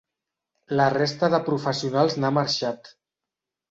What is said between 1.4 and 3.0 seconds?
professionals n'ha marxat.